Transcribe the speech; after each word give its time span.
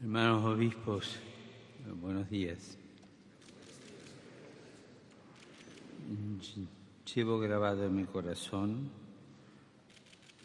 Hermanos 0.00 0.44
obispos, 0.44 1.16
buenos 2.00 2.30
días. 2.30 2.78
Llevo 7.12 7.40
grabado 7.40 7.84
en 7.84 7.96
mi 7.96 8.04
corazón 8.04 8.90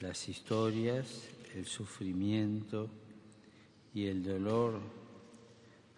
las 0.01 0.27
historias, 0.27 1.29
el 1.53 1.67
sufrimiento 1.67 2.89
y 3.93 4.07
el 4.07 4.23
dolor 4.23 4.79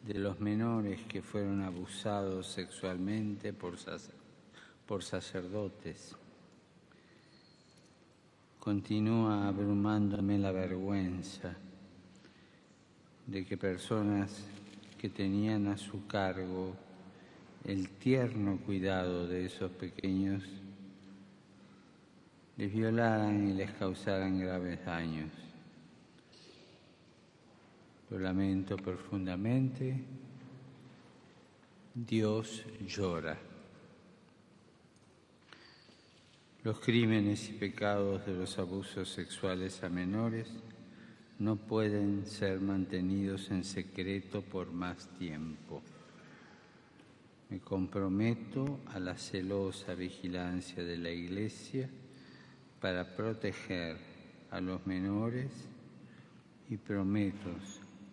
de 0.06 0.20
los 0.20 0.42
menores 0.42 1.00
que 1.06 1.22
fueron 1.22 1.62
abusados 1.62 2.48
sexualmente 2.48 3.54
por, 3.54 3.76
por 4.86 5.02
sacerdotes. 5.02 6.14
Continúa 8.60 9.48
abrumándome 9.48 10.38
la 10.40 10.52
vergüenza 10.52 11.56
de 13.28 13.46
que 13.46 13.58
personas 13.58 14.46
que 14.98 15.10
tenían 15.10 15.68
a 15.68 15.78
su 15.78 16.06
cargo 16.08 16.76
el 17.64 17.90
tierno 17.90 18.58
cuidado 18.60 19.28
de 19.28 19.46
esos 19.46 19.72
pequeños 19.72 20.44
les 22.58 22.72
violaran 22.72 23.50
y 23.50 23.54
les 23.54 23.72
causaran 23.72 24.40
graves 24.40 24.86
daños. 24.86 25.32
Lo 28.10 28.20
lamento 28.20 28.78
profundamente. 28.78 30.00
Dios 31.94 32.64
llora. 32.86 33.38
Los 36.64 36.80
crímenes 36.80 37.50
y 37.50 37.54
pecados 37.54 38.26
de 38.26 38.34
los 38.34 38.58
abusos 38.60 39.10
sexuales 39.10 39.84
a 39.84 39.90
menores 39.90 40.52
no 41.40 41.58
pueden 41.58 42.26
ser 42.26 42.62
mantenidos 42.62 43.52
en 43.52 43.64
secreto 43.64 44.42
por 44.42 44.72
más 44.72 45.08
tiempo. 45.18 45.82
Me 47.50 47.60
comprometo 47.60 48.80
a 48.94 49.00
la 49.00 49.18
celosa 49.18 49.94
vigilancia 49.96 50.84
de 50.84 50.98
la 50.98 51.12
Iglesia 51.12 51.90
para 52.80 53.16
proteger 53.16 53.98
a 54.52 54.62
los 54.62 54.86
menores 54.88 55.52
y 56.70 56.78
prometo 56.78 57.50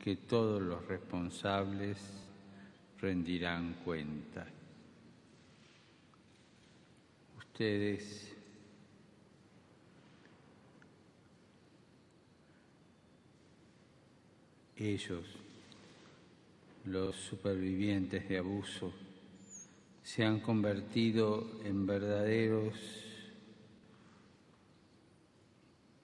que 0.03 0.17
todos 0.17 0.61
los 0.61 0.87
responsables 0.87 1.99
rendirán 3.01 3.75
cuenta. 3.85 4.47
Ustedes 7.39 8.32
ellos, 14.83 15.25
los 16.85 17.15
supervivientes 17.17 18.29
de 18.29 18.39
abuso, 18.39 18.93
se 20.03 20.25
han 20.25 20.41
convertido 20.41 21.61
en 21.65 21.87
verdaderos 21.87 22.75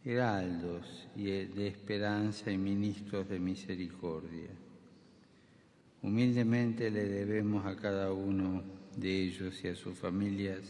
heraldos 0.05 1.07
de 1.15 1.67
esperanza 1.67 2.51
y 2.51 2.57
ministros 2.57 3.29
de 3.29 3.41
misericordia. 3.41 4.51
Humildemente 6.03 6.91
le 6.91 7.05
debemos 7.05 7.67
a 7.67 7.77
cada 7.77 8.13
uno 8.13 8.63
de 8.97 9.25
ellos 9.25 9.63
y 9.65 9.69
a 9.69 9.75
sus 9.75 9.99
familias 9.99 10.61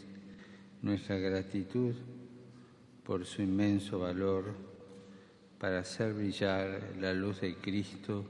nuestra 0.82 1.16
gratitud 1.18 1.94
por 3.04 3.24
su 3.26 3.42
inmenso 3.42 3.98
valor 3.98 4.67
para 5.58 5.80
hacer 5.80 6.14
brillar 6.14 6.94
la 7.00 7.12
luz 7.12 7.40
de 7.40 7.56
Cristo 7.56 8.24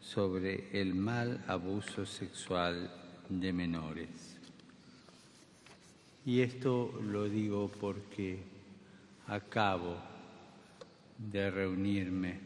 sobre 0.00 0.68
el 0.80 0.94
mal 0.94 1.44
abuso 1.48 2.06
sexual 2.06 2.90
de 3.28 3.52
menores. 3.52 4.38
Y 6.24 6.40
esto 6.40 6.92
lo 7.02 7.28
digo 7.28 7.70
porque 7.80 8.42
acabo 9.26 9.96
de 11.18 11.50
reunirme 11.50 12.38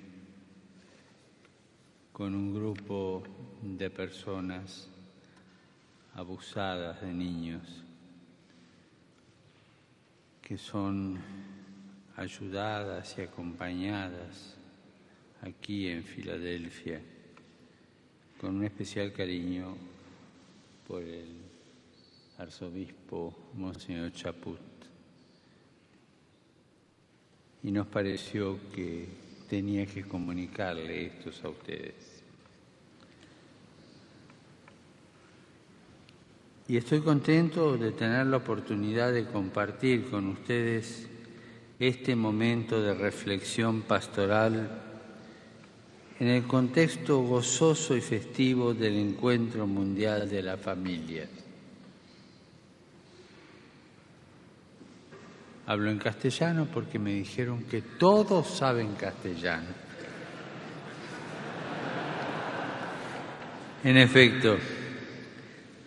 con 2.13 2.35
un 2.35 2.55
grupo 2.55 3.23
de 3.63 3.91
personas 3.91 4.89
abusadas 6.15 7.03
de 7.03 7.13
niños 7.13 7.85
que 10.41 10.57
son 10.57 11.19
ayudadas 12.17 13.17
y 13.19 13.23
acompañadas 13.23 14.57
aquí 15.43 15.89
en 15.89 16.03
Filadelfia 16.03 17.01
con 18.41 18.57
un 18.57 18.65
especial 18.65 19.13
cariño 19.13 19.77
por 20.87 21.03
el 21.03 21.37
arzobispo 22.39 23.35
Monseñor 23.55 24.13
Chaput. 24.13 24.61
Y 27.63 27.71
nos 27.71 27.87
pareció 27.87 28.59
que 28.73 29.09
tenía 29.49 29.87
que 29.87 30.05
comunicarle 30.05 31.07
esto 31.07 31.31
a 31.47 31.51
ustedes. 31.51 32.23
Y 36.69 36.77
estoy 36.77 37.01
contento 37.01 37.77
de 37.77 37.93
tener 37.93 38.27
la 38.27 38.39
oportunidad 38.39 39.13
de 39.13 39.25
compartir 39.27 40.09
con 40.11 40.29
ustedes 40.29 41.09
este 41.79 42.17
momento 42.17 42.81
de 42.81 42.95
reflexión 42.95 43.83
pastoral 43.83 44.83
en 46.19 46.29
el 46.29 46.45
contexto 46.45 47.21
gozoso 47.21 47.95
y 47.95 48.01
festivo 48.01 48.73
del 48.73 48.97
encuentro 48.97 49.67
mundial 49.67 50.29
de 50.29 50.43
la 50.43 50.57
familia. 50.57 51.29
Hablo 55.67 55.91
en 55.91 55.99
castellano 55.99 56.69
porque 56.73 56.99
me 56.99 57.13
dijeron 57.13 57.65
que 57.65 57.83
todos 57.83 58.47
saben 58.47 58.95
castellano. 58.95 59.87
En 63.85 63.97
efecto, 63.99 64.57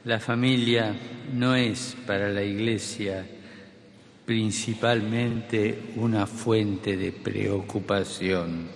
la 0.04 0.20
familia 0.20 0.96
no 1.34 1.56
es 1.56 1.96
para 2.06 2.30
la 2.30 2.44
Iglesia 2.44 3.26
principalmente 4.30 5.94
una 5.96 6.28
fuente 6.28 6.96
de 6.96 7.12
preocupación, 7.12 8.68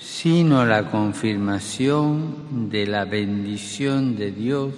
sino 0.00 0.66
la 0.66 0.90
confirmación 0.90 2.68
de 2.68 2.88
la 2.88 3.04
bendición 3.04 4.16
de 4.16 4.32
Dios 4.32 4.74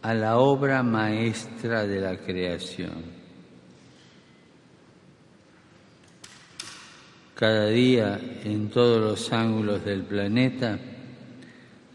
a 0.00 0.14
la 0.14 0.38
obra 0.38 0.84
maestra 0.84 1.88
de 1.88 2.00
la 2.00 2.18
creación. 2.18 3.02
Cada 7.34 7.66
día, 7.66 8.20
en 8.44 8.70
todos 8.70 9.00
los 9.00 9.32
ángulos 9.32 9.84
del 9.84 10.02
planeta, 10.02 10.78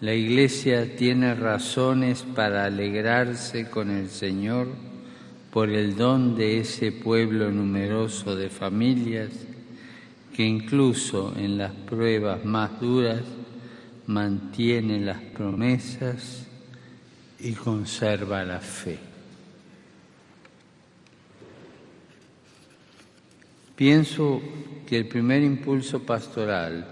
la 0.01 0.13
Iglesia 0.13 0.97
tiene 0.97 1.33
razones 1.33 2.23
para 2.35 2.65
alegrarse 2.65 3.69
con 3.69 3.89
el 3.89 4.09
Señor 4.09 4.92
por 5.53 5.69
el 5.69 5.95
don 5.95 6.35
de 6.35 6.61
ese 6.61 6.91
pueblo 6.91 7.51
numeroso 7.51 8.35
de 8.35 8.49
familias 8.49 9.29
que 10.35 10.43
incluso 10.43 11.31
en 11.37 11.59
las 11.59 11.71
pruebas 11.71 12.43
más 12.43 12.81
duras 12.81 13.21
mantiene 14.07 14.99
las 14.99 15.21
promesas 15.21 16.47
y 17.39 17.51
conserva 17.51 18.43
la 18.43 18.59
fe. 18.59 18.97
Pienso 23.75 24.41
que 24.87 24.97
el 24.97 25.07
primer 25.07 25.43
impulso 25.43 26.01
pastoral 26.01 26.87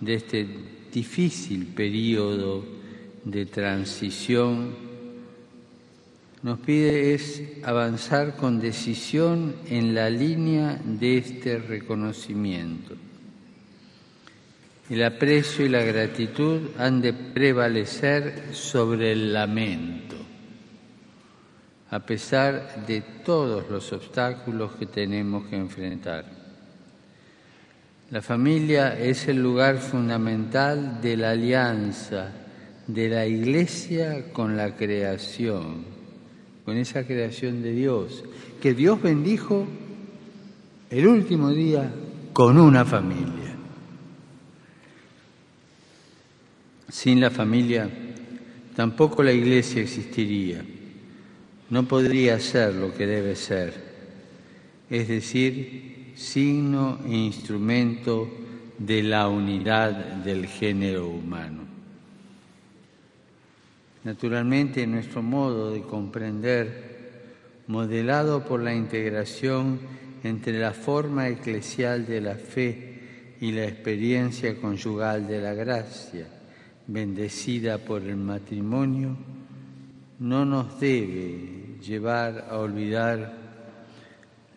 de 0.00 0.14
este 0.14 0.48
difícil 0.92 1.66
periodo 1.66 2.64
de 3.24 3.46
transición 3.46 4.93
nos 6.44 6.58
pide 6.58 7.14
es 7.14 7.42
avanzar 7.62 8.36
con 8.36 8.60
decisión 8.60 9.56
en 9.66 9.94
la 9.94 10.10
línea 10.10 10.78
de 10.84 11.16
este 11.16 11.56
reconocimiento. 11.56 12.94
El 14.90 15.04
aprecio 15.04 15.64
y 15.64 15.70
la 15.70 15.82
gratitud 15.82 16.60
han 16.78 17.00
de 17.00 17.14
prevalecer 17.14 18.50
sobre 18.52 19.12
el 19.12 19.32
lamento, 19.32 20.16
a 21.90 22.00
pesar 22.00 22.84
de 22.86 23.00
todos 23.24 23.70
los 23.70 23.90
obstáculos 23.94 24.72
que 24.72 24.84
tenemos 24.84 25.46
que 25.46 25.56
enfrentar. 25.56 26.26
La 28.10 28.20
familia 28.20 28.98
es 28.98 29.28
el 29.28 29.38
lugar 29.42 29.78
fundamental 29.78 31.00
de 31.00 31.16
la 31.16 31.30
alianza 31.30 32.32
de 32.86 33.08
la 33.08 33.24
Iglesia 33.24 34.30
con 34.30 34.58
la 34.58 34.76
creación 34.76 35.93
con 36.64 36.76
esa 36.76 37.06
creación 37.06 37.62
de 37.62 37.72
Dios, 37.72 38.24
que 38.60 38.74
Dios 38.74 39.00
bendijo 39.02 39.66
el 40.90 41.06
último 41.06 41.50
día 41.50 41.92
con 42.32 42.58
una 42.58 42.84
familia. 42.84 43.54
Sin 46.88 47.20
la 47.20 47.30
familia, 47.30 47.90
tampoco 48.74 49.22
la 49.22 49.32
iglesia 49.32 49.82
existiría. 49.82 50.64
No 51.70 51.86
podría 51.86 52.38
ser 52.38 52.74
lo 52.74 52.94
que 52.94 53.06
debe 53.06 53.36
ser, 53.36 53.74
es 54.88 55.08
decir, 55.08 56.12
signo 56.14 57.00
e 57.06 57.16
instrumento 57.16 58.30
de 58.78 59.02
la 59.02 59.28
unidad 59.28 59.90
del 60.24 60.46
género 60.46 61.08
humano. 61.08 61.63
Naturalmente, 64.04 64.86
nuestro 64.86 65.22
modo 65.22 65.70
de 65.70 65.80
comprender, 65.80 67.62
modelado 67.66 68.44
por 68.44 68.60
la 68.60 68.74
integración 68.74 69.78
entre 70.22 70.58
la 70.58 70.72
forma 70.72 71.28
eclesial 71.28 72.06
de 72.06 72.20
la 72.20 72.34
fe 72.34 73.36
y 73.40 73.52
la 73.52 73.64
experiencia 73.64 74.60
conyugal 74.60 75.26
de 75.26 75.40
la 75.40 75.54
gracia, 75.54 76.28
bendecida 76.86 77.78
por 77.78 78.02
el 78.02 78.16
matrimonio, 78.16 79.16
no 80.18 80.44
nos 80.44 80.78
debe 80.78 81.78
llevar 81.80 82.46
a 82.50 82.58
olvidar 82.58 83.32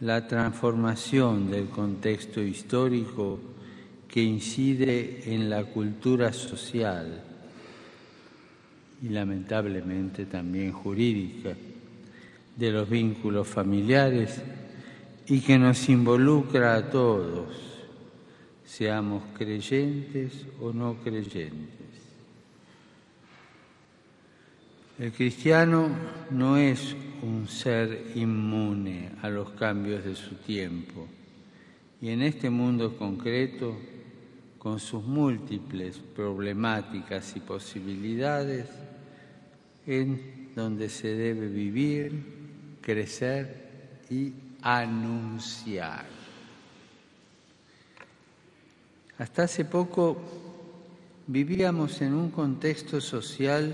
la 0.01 0.27
transformación 0.27 1.49
del 1.49 1.69
contexto 1.69 2.41
histórico 2.41 3.39
que 4.09 4.21
incide 4.21 5.33
en 5.33 5.49
la 5.49 5.63
cultura 5.63 6.33
social 6.33 7.23
y 9.01 9.09
lamentablemente 9.09 10.25
también 10.25 10.71
jurídica 10.71 11.55
de 12.55 12.71
los 12.71 12.89
vínculos 12.89 13.47
familiares 13.47 14.41
y 15.27 15.41
que 15.41 15.57
nos 15.57 15.87
involucra 15.89 16.75
a 16.75 16.89
todos, 16.89 17.47
seamos 18.65 19.23
creyentes 19.37 20.45
o 20.59 20.73
no 20.73 20.95
creyentes. 21.03 21.77
El 24.97 25.11
cristiano 25.11 25.89
no 26.31 26.57
es 26.57 26.95
un 27.21 27.47
ser 27.47 28.11
inmune 28.15 29.11
a 29.21 29.29
los 29.29 29.51
cambios 29.51 30.03
de 30.03 30.15
su 30.15 30.35
tiempo 30.35 31.07
y 32.01 32.09
en 32.09 32.21
este 32.21 32.49
mundo 32.49 32.95
concreto, 32.97 33.77
con 34.67 34.81
sus 34.81 35.01
múltiples 35.01 35.97
problemáticas 35.97 37.37
y 37.37 37.39
posibilidades, 37.39 38.65
en 39.85 40.51
donde 40.53 40.89
se 40.89 41.07
debe 41.15 41.47
vivir, 41.47 42.77
crecer 42.81 44.01
y 44.09 44.33
anunciar. 44.61 46.05
Hasta 49.17 49.43
hace 49.43 49.63
poco 49.63 50.17
vivíamos 51.27 52.01
en 52.01 52.13
un 52.13 52.29
contexto 52.29 52.99
social 52.99 53.73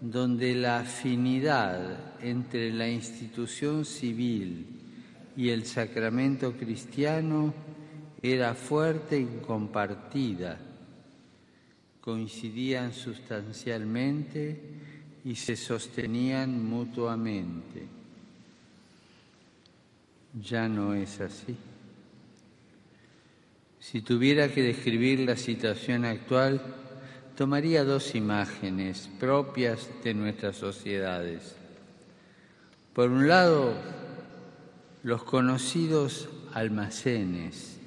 donde 0.00 0.54
la 0.54 0.78
afinidad 0.78 2.16
entre 2.22 2.72
la 2.72 2.88
institución 2.88 3.84
civil 3.84 4.68
y 5.36 5.50
el 5.50 5.66
sacramento 5.66 6.54
cristiano 6.54 7.67
era 8.22 8.54
fuerte 8.54 9.18
y 9.18 9.40
compartida, 9.46 10.58
coincidían 12.00 12.92
sustancialmente 12.92 14.60
y 15.24 15.34
se 15.34 15.56
sostenían 15.56 16.64
mutuamente. 16.64 17.86
Ya 20.42 20.68
no 20.68 20.94
es 20.94 21.20
así. 21.20 21.56
Si 23.80 24.02
tuviera 24.02 24.48
que 24.48 24.62
describir 24.62 25.20
la 25.20 25.36
situación 25.36 26.04
actual, 26.04 26.60
tomaría 27.36 27.84
dos 27.84 28.14
imágenes 28.14 29.08
propias 29.18 29.88
de 30.02 30.12
nuestras 30.12 30.56
sociedades. 30.56 31.54
Por 32.92 33.10
un 33.10 33.28
lado, 33.28 33.74
los 35.04 35.22
conocidos 35.22 36.28
almacenes, 36.52 37.77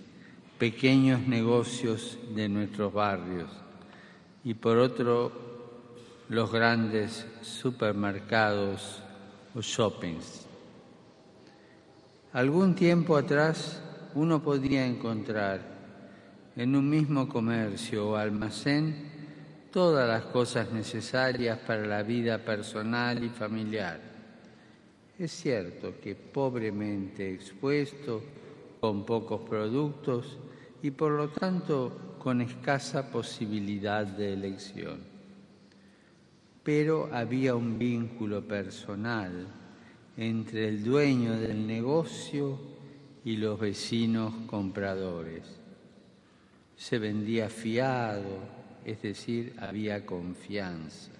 pequeños 0.61 1.27
negocios 1.27 2.19
de 2.35 2.47
nuestros 2.47 2.93
barrios, 2.93 3.49
y 4.43 4.53
por 4.53 4.77
otro, 4.77 5.31
los 6.29 6.51
grandes 6.51 7.25
supermercados 7.41 9.01
o 9.55 9.61
shoppings. 9.61 10.45
Algún 12.33 12.75
tiempo 12.75 13.17
atrás 13.17 13.81
uno 14.13 14.43
podría 14.43 14.85
encontrar 14.85 15.61
en 16.55 16.75
un 16.75 16.87
mismo 16.87 17.27
comercio 17.27 18.09
o 18.11 18.15
almacén 18.15 19.09
todas 19.71 20.07
las 20.07 20.25
cosas 20.25 20.71
necesarias 20.71 21.57
para 21.57 21.87
la 21.87 22.03
vida 22.03 22.37
personal 22.37 23.23
y 23.23 23.29
familiar. 23.29 23.99
Es 25.17 25.31
cierto 25.31 25.95
que 25.99 26.13
pobremente 26.13 27.33
expuesto, 27.33 28.21
con 28.79 29.05
pocos 29.07 29.41
productos 29.49 30.37
y 30.83 30.91
por 30.91 31.11
lo 31.11 31.29
tanto 31.29 32.15
con 32.17 32.41
escasa 32.41 33.11
posibilidad 33.11 34.05
de 34.05 34.33
elección. 34.33 34.99
Pero 36.63 37.09
había 37.11 37.55
un 37.55 37.77
vínculo 37.77 38.41
personal 38.47 39.47
entre 40.17 40.67
el 40.67 40.83
dueño 40.83 41.37
del 41.39 41.65
negocio 41.65 42.59
y 43.25 43.37
los 43.37 43.59
vecinos 43.59 44.33
compradores. 44.47 45.43
Se 46.75 46.99
vendía 46.99 47.49
fiado, 47.49 48.39
es 48.85 49.01
decir, 49.01 49.55
había 49.59 50.05
confianza, 50.05 51.11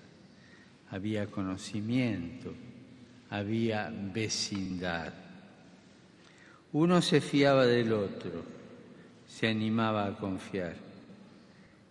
había 0.89 1.27
conocimiento, 1.27 2.53
había 3.29 3.91
vecindad. 4.13 5.13
Uno 6.73 7.01
se 7.01 7.21
fiaba 7.21 7.65
del 7.65 7.93
otro, 7.93 8.60
se 9.31 9.47
animaba 9.47 10.05
a 10.05 10.17
confiar. 10.17 10.75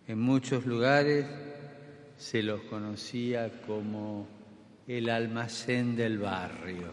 En 0.07 0.21
muchos 0.21 0.67
lugares 0.67 1.25
se 2.19 2.43
los 2.43 2.61
conocía 2.63 3.63
como 3.67 4.27
el 4.87 5.09
almacén 5.09 5.97
del 5.97 6.19
barrio. 6.19 6.93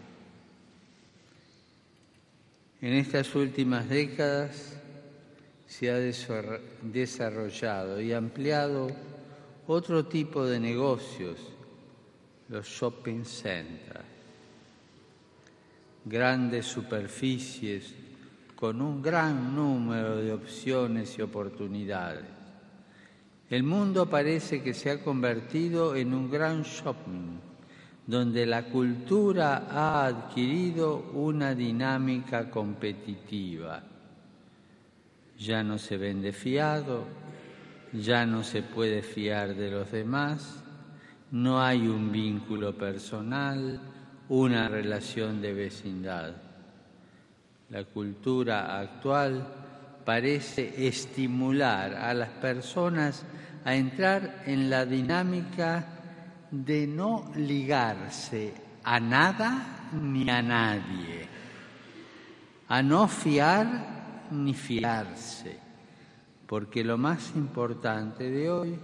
En 2.80 2.94
estas 2.94 3.34
últimas 3.34 3.88
décadas 3.88 4.78
se 5.66 5.90
ha 5.90 5.98
desarrollado 6.82 8.00
y 8.00 8.12
ampliado 8.12 8.88
otro 9.66 10.06
tipo 10.06 10.46
de 10.46 10.60
negocios, 10.60 11.38
los 12.48 12.66
shopping 12.66 13.24
centers, 13.24 14.04
grandes 16.06 16.64
superficies 16.64 17.97
con 18.58 18.80
un 18.80 19.00
gran 19.00 19.54
número 19.54 20.16
de 20.16 20.32
opciones 20.32 21.16
y 21.18 21.22
oportunidades. 21.22 22.24
El 23.50 23.62
mundo 23.62 24.10
parece 24.10 24.62
que 24.62 24.74
se 24.74 24.90
ha 24.90 25.02
convertido 25.02 25.94
en 25.94 26.12
un 26.12 26.30
gran 26.30 26.62
shopping, 26.62 27.38
donde 28.06 28.46
la 28.46 28.64
cultura 28.64 29.68
ha 29.70 30.06
adquirido 30.06 31.10
una 31.12 31.54
dinámica 31.54 32.50
competitiva 32.50 33.82
ya 35.38 35.62
no 35.62 35.78
se 35.78 35.96
vende 35.96 36.32
fiado, 36.32 37.04
ya 37.92 38.26
no 38.26 38.42
se 38.42 38.62
puede 38.62 39.02
fiar 39.02 39.54
de 39.54 39.70
los 39.70 39.90
demás, 39.92 40.62
no 41.30 41.62
hay 41.62 41.86
un 41.86 42.10
vínculo 42.10 42.76
personal, 42.76 43.80
una 44.28 44.68
relación 44.68 45.40
de 45.40 45.54
vecindad. 45.54 46.47
La 47.70 47.84
cultura 47.84 48.78
actual 48.78 49.46
parece 50.04 50.86
estimular 50.88 51.94
a 51.94 52.14
las 52.14 52.30
personas 52.30 53.24
a 53.64 53.74
entrar 53.74 54.42
en 54.46 54.70
la 54.70 54.86
dinámica 54.86 55.86
de 56.50 56.86
no 56.86 57.30
ligarse 57.36 58.54
a 58.84 58.98
nada 58.98 59.90
ni 59.92 60.28
a 60.30 60.40
nadie, 60.40 61.28
a 62.68 62.82
no 62.82 63.06
fiar 63.06 64.26
ni 64.30 64.54
fiarse, 64.54 65.58
porque 66.46 66.82
lo 66.82 66.96
más 66.96 67.32
importante 67.36 68.30
de 68.30 68.48
hoy 68.48 68.78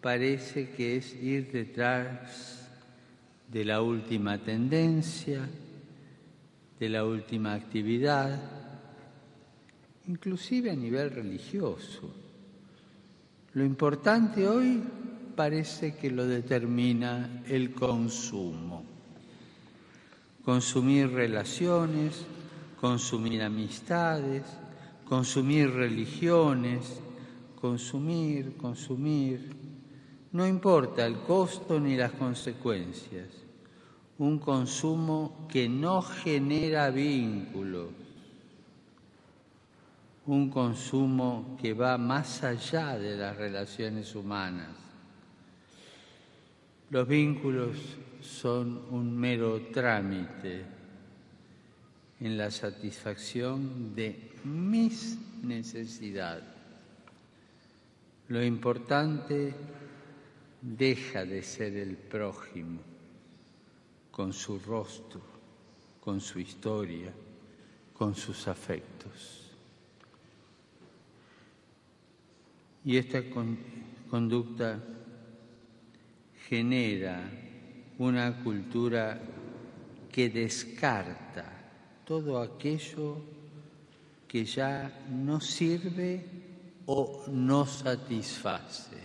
parece 0.00 0.70
que 0.70 0.96
es 0.96 1.14
ir 1.14 1.52
detrás 1.52 2.66
de 3.46 3.64
la 3.66 3.82
última 3.82 4.38
tendencia, 4.38 5.46
de 6.80 6.88
la 6.88 7.04
última 7.04 7.52
actividad, 7.52 8.40
inclusive 10.08 10.70
a 10.70 10.74
nivel 10.74 11.10
religioso. 11.10 12.10
Lo 13.52 13.64
importante 13.64 14.48
hoy 14.48 14.82
parece 15.36 15.94
que 15.96 16.10
lo 16.10 16.26
determina 16.26 17.42
el 17.46 17.74
consumo. 17.74 18.82
Consumir 20.42 21.12
relaciones, 21.12 22.24
consumir 22.80 23.42
amistades, 23.42 24.42
consumir 25.04 25.70
religiones, 25.70 27.00
consumir, 27.60 28.56
consumir, 28.56 29.60
No 30.32 30.46
importa 30.46 31.04
el 31.04 31.16
costo 31.16 31.80
ni 31.80 31.96
las 31.96 32.12
consecuencias, 32.12 33.26
un 34.20 34.38
consumo 34.38 35.46
que 35.48 35.66
no 35.66 36.02
genera 36.02 36.90
vínculos, 36.90 37.88
un 40.26 40.50
consumo 40.50 41.56
que 41.58 41.72
va 41.72 41.96
más 41.96 42.44
allá 42.44 42.98
de 42.98 43.16
las 43.16 43.34
relaciones 43.34 44.14
humanas. 44.14 44.68
Los 46.90 47.08
vínculos 47.08 47.78
son 48.20 48.82
un 48.90 49.16
mero 49.16 49.58
trámite 49.72 50.64
en 52.20 52.36
la 52.36 52.50
satisfacción 52.50 53.94
de 53.94 54.32
mis 54.44 55.16
necesidades. 55.42 56.44
Lo 58.28 58.44
importante 58.44 59.54
deja 60.60 61.24
de 61.24 61.42
ser 61.42 61.74
el 61.78 61.96
prójimo 61.96 62.89
con 64.20 64.34
su 64.34 64.58
rostro, 64.58 65.18
con 65.98 66.20
su 66.20 66.38
historia, 66.38 67.10
con 67.94 68.14
sus 68.14 68.48
afectos. 68.48 69.50
Y 72.84 72.98
esta 72.98 73.22
conducta 74.10 74.78
genera 76.46 77.30
una 77.96 78.42
cultura 78.44 79.18
que 80.12 80.28
descarta 80.28 81.46
todo 82.04 82.42
aquello 82.42 83.22
que 84.28 84.44
ya 84.44 85.02
no 85.08 85.40
sirve 85.40 86.26
o 86.84 87.24
no 87.28 87.64
satisface 87.64 88.98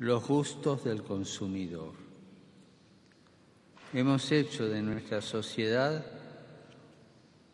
los 0.00 0.28
gustos 0.28 0.84
del 0.84 1.02
consumidor. 1.02 2.01
Hemos 3.94 4.32
hecho 4.32 4.70
de 4.70 4.80
nuestra 4.80 5.20
sociedad 5.20 6.02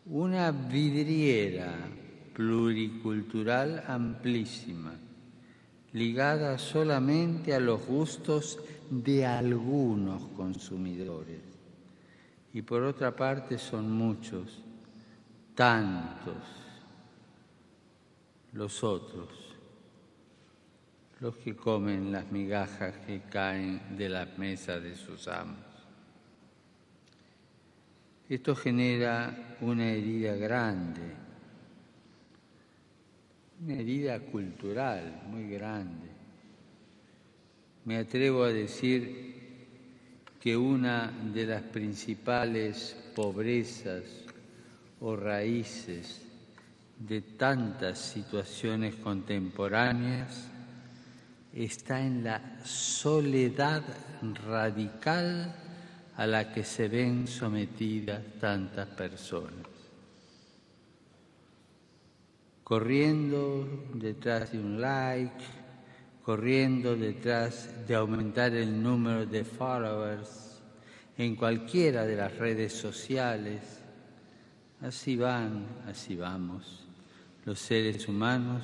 una 0.05 0.51
vidriera 0.51 1.75
pluricultural 2.33 3.83
amplísima, 3.85 4.93
ligada 5.91 6.57
solamente 6.57 7.53
a 7.53 7.59
los 7.59 7.85
gustos 7.85 8.57
de 8.89 9.25
algunos 9.25 10.23
consumidores. 10.37 11.41
Y 12.53 12.61
por 12.61 12.83
otra 12.83 13.13
parte 13.13 13.57
son 13.57 13.91
muchos, 13.91 14.63
tantos, 15.53 16.37
los 18.53 18.81
otros, 18.81 19.27
los 21.19 21.35
que 21.35 21.53
comen 21.53 22.13
las 22.13 22.31
migajas 22.31 22.95
que 23.05 23.23
caen 23.23 23.97
de 23.97 24.07
las 24.07 24.37
mesas 24.37 24.81
de 24.81 24.95
sus 24.95 25.27
amos. 25.27 25.68
Esto 28.29 28.55
genera 28.55 29.57
una 29.61 29.89
herida 29.89 30.35
grande, 30.35 31.01
una 33.59 33.73
herida 33.73 34.19
cultural 34.19 35.23
muy 35.31 35.49
grande. 35.49 36.07
Me 37.85 37.97
atrevo 37.97 38.43
a 38.43 38.53
decir 38.53 39.33
que 40.39 40.55
una 40.55 41.11
de 41.33 41.47
las 41.47 41.63
principales 41.63 42.95
pobrezas 43.15 44.03
o 44.99 45.15
raíces 45.15 46.21
de 46.99 47.21
tantas 47.21 47.97
situaciones 47.97 48.93
contemporáneas 48.93 50.47
está 51.51 51.99
en 51.99 52.23
la 52.23 52.59
soledad 52.63 53.81
radical 54.47 55.68
a 56.19 56.27
la 56.27 56.51
que 56.51 56.65
se 56.65 56.89
ven 56.89 57.27
sometidas 57.27 58.21
tantas 58.41 58.89
personas. 58.89 59.67
Corriendo 62.61 63.87
detrás 63.93 64.51
de 64.51 64.59
un 64.59 64.81
like, 64.81 65.41
corriendo 66.21 66.97
detrás 66.97 67.87
de 67.87 67.95
aumentar 67.95 68.53
el 68.53 68.83
número 68.83 69.25
de 69.25 69.45
followers 69.45 70.61
en 71.17 71.37
cualquiera 71.37 72.05
de 72.05 72.17
las 72.17 72.37
redes 72.37 72.73
sociales. 72.73 73.61
Así 74.81 75.15
van, 75.15 75.67
así 75.87 76.17
vamos 76.17 76.85
los 77.45 77.59
seres 77.59 78.09
humanos 78.09 78.61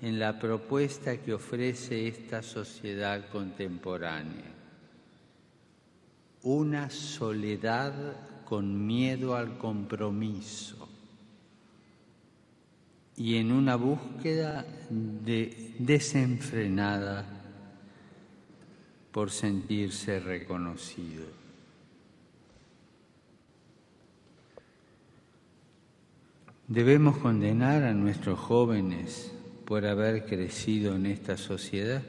en 0.00 0.18
la 0.18 0.38
propuesta 0.38 1.18
que 1.18 1.34
ofrece 1.34 2.08
esta 2.08 2.42
sociedad 2.42 3.28
contemporánea. 3.28 4.61
Una 6.42 6.90
soledad 6.90 7.94
con 8.44 8.86
miedo 8.86 9.36
al 9.36 9.58
compromiso 9.58 10.88
y 13.16 13.36
en 13.36 13.52
una 13.52 13.76
búsqueda 13.76 14.64
de 14.90 15.74
desenfrenada 15.78 17.24
por 19.12 19.30
sentirse 19.30 20.18
reconocido. 20.18 21.42
¿Debemos 26.66 27.18
condenar 27.18 27.82
a 27.82 27.92
nuestros 27.92 28.38
jóvenes 28.38 29.30
por 29.66 29.84
haber 29.84 30.24
crecido 30.24 30.96
en 30.96 31.06
esta 31.06 31.36
sociedad? 31.36 32.02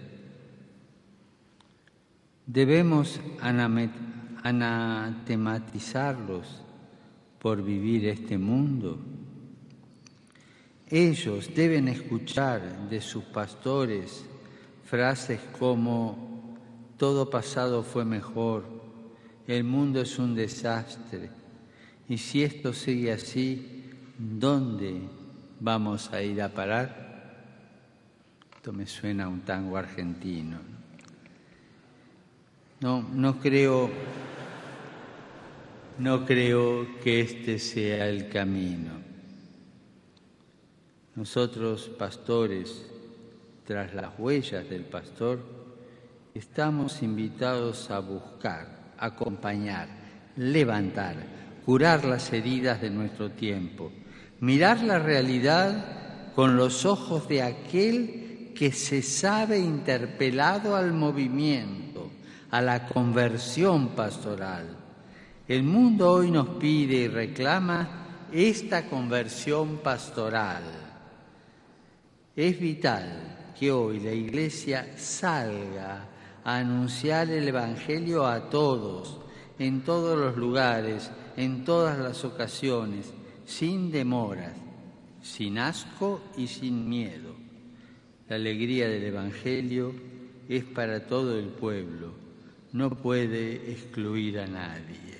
¿Debemos 2.46 3.22
anatematizarlos 4.44 6.62
por 7.40 7.64
vivir 7.64 8.06
este 8.08 8.38
mundo? 8.38 9.00
Ellos 10.90 11.50
deben 11.56 11.88
escuchar 11.88 12.90
de 12.90 13.00
sus 13.00 13.24
pastores 13.24 14.26
frases 14.84 15.40
como 15.58 16.58
todo 16.98 17.30
pasado 17.30 17.82
fue 17.82 18.04
mejor, 18.04 18.66
el 19.48 19.64
mundo 19.64 20.02
es 20.02 20.20
un 20.20 20.36
desastre, 20.36 21.30
y 22.08 22.18
si 22.18 22.44
esto 22.44 22.74
sigue 22.74 23.14
así, 23.14 23.90
¿dónde 24.18 25.02
vamos 25.60 26.12
a 26.12 26.22
ir 26.22 26.42
a 26.42 26.50
parar? 26.50 27.04
Esto 28.56 28.74
me 28.74 28.86
suena 28.86 29.26
a 29.26 29.30
un 29.30 29.42
tango 29.42 29.78
argentino. 29.78 30.83
No, 32.84 33.02
no 33.14 33.40
creo, 33.40 33.90
no 36.00 36.26
creo 36.26 37.00
que 37.02 37.22
este 37.22 37.58
sea 37.58 38.10
el 38.10 38.28
camino. 38.28 38.92
Nosotros, 41.16 41.90
pastores, 41.98 42.86
tras 43.66 43.94
las 43.94 44.20
huellas 44.20 44.70
del 44.70 44.84
pastor, 44.84 45.40
estamos 46.34 47.02
invitados 47.02 47.90
a 47.90 48.00
buscar, 48.00 48.92
acompañar, 48.98 49.88
levantar, 50.36 51.16
curar 51.66 52.04
las 52.04 52.34
heridas 52.34 52.82
de 52.82 52.90
nuestro 52.90 53.32
tiempo, 53.32 53.94
mirar 54.42 54.84
la 54.84 55.00
realidad 55.00 56.34
con 56.36 56.58
los 56.58 56.84
ojos 56.84 57.30
de 57.30 57.44
aquel 57.44 58.52
que 58.54 58.74
se 58.74 59.02
sabe 59.02 59.58
interpelado 59.58 60.76
al 60.76 60.92
movimiento, 60.92 61.83
a 62.54 62.62
la 62.62 62.86
conversión 62.86 63.90
pastoral. 63.90 64.78
El 65.48 65.64
mundo 65.64 66.12
hoy 66.12 66.30
nos 66.30 66.48
pide 66.50 66.96
y 66.96 67.08
reclama 67.08 68.28
esta 68.32 68.88
conversión 68.88 69.78
pastoral 69.78 70.64
es 72.36 72.60
vital 72.60 73.54
que 73.60 73.72
hoy 73.72 74.00
la 74.00 74.12
Iglesia 74.12 74.98
salga 74.98 76.08
a 76.44 76.58
anunciar 76.58 77.30
el 77.30 77.48
Evangelio 77.48 78.26
a 78.26 78.50
todos, 78.50 79.20
en 79.60 79.82
todos 79.82 80.18
los 80.18 80.36
lugares, 80.36 81.12
en 81.38 81.64
todas 81.64 82.00
las 82.00 82.26
ocasiones, 82.26 83.14
sin 83.46 83.92
demoras, 83.92 84.54
sin 85.22 85.60
asco 85.60 86.22
y 86.36 86.48
sin 86.48 86.90
miedo. 86.90 87.36
La 88.28 88.38
alegría 88.38 88.88
del 88.88 89.04
Evangelio 89.04 89.94
es 90.50 90.64
para 90.64 91.06
todo 91.06 91.38
el 91.38 91.50
pueblo, 91.50 92.23
no 92.74 92.90
puede 92.90 93.72
excluir 93.72 94.40
a 94.40 94.48
nadie. 94.48 95.14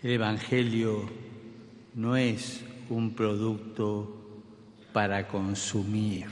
El 0.00 0.12
Evangelio 0.12 1.10
no 1.94 2.16
es 2.16 2.62
un 2.88 3.14
producto 3.14 4.42
para 4.92 5.26
consumir. 5.26 6.26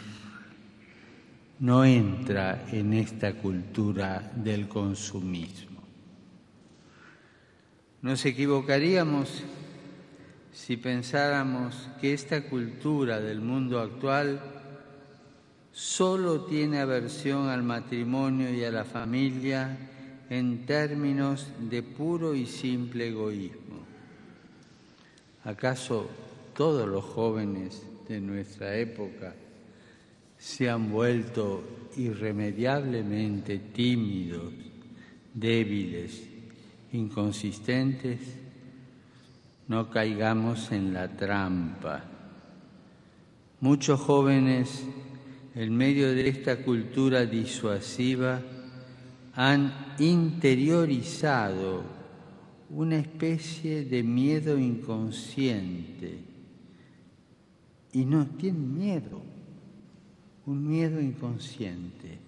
No 1.58 1.84
entra 1.84 2.66
en 2.70 2.94
esta 2.94 3.34
cultura 3.34 4.32
del 4.34 4.68
consumismo. 4.68 5.80
Nos 8.00 8.24
equivocaríamos 8.24 9.42
si 10.52 10.76
pensáramos 10.76 11.88
que 12.00 12.14
esta 12.14 12.42
cultura 12.48 13.20
del 13.20 13.40
mundo 13.40 13.80
actual 13.80 14.40
solo 15.72 16.44
tiene 16.44 16.78
aversión 16.78 17.48
al 17.48 17.62
matrimonio 17.62 18.52
y 18.54 18.64
a 18.64 18.70
la 18.70 18.84
familia 18.84 19.76
en 20.30 20.64
términos 20.64 21.48
de 21.58 21.82
puro 21.82 22.36
y 22.36 22.46
simple 22.46 23.08
egoísmo. 23.08 23.80
¿Acaso 25.44 26.08
todos 26.54 26.88
los 26.88 27.04
jóvenes 27.04 27.84
de 28.08 28.20
nuestra 28.20 28.76
época 28.76 29.34
se 30.38 30.70
han 30.70 30.90
vuelto 30.90 31.88
irremediablemente 31.96 33.58
tímidos, 33.58 34.52
débiles, 35.34 36.22
inconsistentes? 36.92 38.20
No 39.66 39.90
caigamos 39.90 40.70
en 40.70 40.94
la 40.94 41.08
trampa. 41.08 42.04
Muchos 43.60 44.00
jóvenes, 44.00 44.84
en 45.56 45.76
medio 45.76 46.14
de 46.14 46.28
esta 46.28 46.62
cultura 46.62 47.26
disuasiva, 47.26 48.40
han 49.42 49.72
interiorizado 49.98 51.82
una 52.68 52.96
especie 52.96 53.86
de 53.86 54.02
miedo 54.02 54.58
inconsciente 54.58 56.22
y 57.90 58.04
no 58.04 58.26
tienen 58.26 58.76
miedo, 58.76 59.22
un 60.44 60.68
miedo 60.68 61.00
inconsciente. 61.00 62.18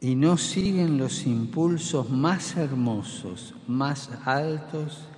Y 0.00 0.14
no 0.14 0.38
siguen 0.38 0.96
los 0.96 1.26
impulsos 1.26 2.08
más 2.08 2.56
hermosos, 2.56 3.54
más 3.68 4.08
altos 4.24 5.08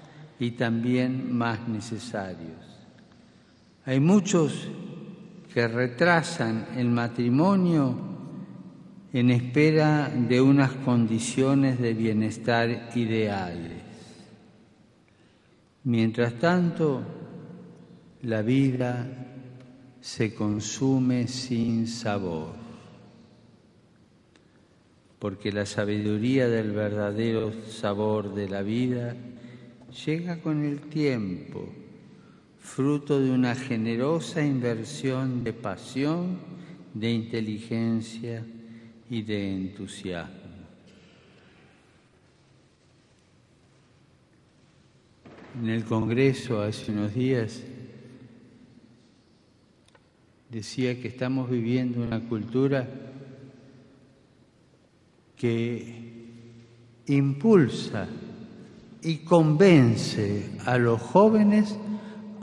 y 0.40 0.50
también 0.50 1.32
más 1.32 1.68
necesarios. 1.68 2.66
Hay 3.84 4.00
muchos 4.00 4.66
que 5.54 5.68
retrasan 5.68 6.66
el 6.76 6.88
matrimonio 6.90 8.07
en 9.12 9.30
espera 9.30 10.08
de 10.08 10.40
unas 10.40 10.72
condiciones 10.72 11.80
de 11.80 11.94
bienestar 11.94 12.90
ideales. 12.94 13.82
Mientras 15.84 16.34
tanto, 16.34 17.02
la 18.22 18.42
vida 18.42 19.06
se 20.00 20.34
consume 20.34 21.26
sin 21.26 21.86
sabor, 21.86 22.52
porque 25.18 25.52
la 25.52 25.64
sabiduría 25.64 26.48
del 26.48 26.72
verdadero 26.72 27.52
sabor 27.64 28.34
de 28.34 28.48
la 28.48 28.62
vida 28.62 29.16
llega 30.04 30.40
con 30.40 30.64
el 30.64 30.80
tiempo, 30.80 31.66
fruto 32.58 33.18
de 33.20 33.30
una 33.30 33.54
generosa 33.54 34.44
inversión 34.44 35.42
de 35.44 35.54
pasión, 35.54 36.38
de 36.92 37.10
inteligencia, 37.10 38.44
y 39.10 39.22
de 39.22 39.54
entusiasmo. 39.54 40.48
En 45.60 45.68
el 45.68 45.84
Congreso 45.84 46.62
hace 46.62 46.92
unos 46.92 47.14
días 47.14 47.62
decía 50.50 51.00
que 51.00 51.08
estamos 51.08 51.50
viviendo 51.50 52.02
una 52.02 52.20
cultura 52.20 52.88
que 55.36 56.08
impulsa 57.06 58.08
y 59.02 59.18
convence 59.18 60.50
a 60.64 60.78
los 60.78 61.00
jóvenes 61.00 61.76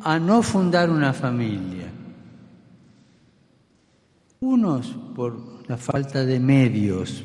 a 0.04 0.20
no 0.20 0.42
fundar 0.42 0.90
una 0.90 1.14
familia. 1.14 1.92
Unos 4.40 4.88
por 5.16 5.55
la 5.68 5.78
falta 5.78 6.24
de 6.24 6.40
medios 6.40 7.24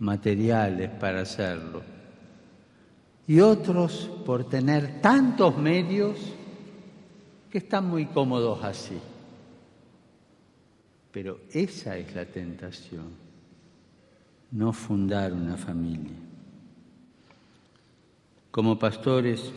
materiales 0.00 0.90
para 0.90 1.22
hacerlo. 1.22 1.82
Y 3.26 3.40
otros 3.40 4.10
por 4.26 4.44
tener 4.44 5.00
tantos 5.00 5.56
medios 5.56 6.18
que 7.50 7.58
están 7.58 7.88
muy 7.88 8.06
cómodos 8.06 8.62
así. 8.62 8.98
Pero 11.10 11.40
esa 11.52 11.96
es 11.96 12.14
la 12.14 12.26
tentación, 12.26 13.06
no 14.50 14.72
fundar 14.72 15.32
una 15.32 15.56
familia. 15.56 16.16
Como 18.50 18.78
pastores, 18.78 19.52